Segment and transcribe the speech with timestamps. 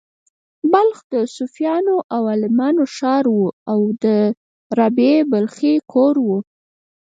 [0.71, 3.39] بلخ د صوفیانو او عالمانو ښار و
[3.71, 4.05] او د
[4.77, 6.29] رابعې بلخۍ کور و